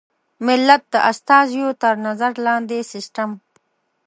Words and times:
ملت 0.45 0.83
د 0.93 0.95
استازیو 1.11 1.69
تر 1.81 1.93
نظر 2.05 2.31
لاندې 2.45 2.79
سیسټم. 2.91 3.31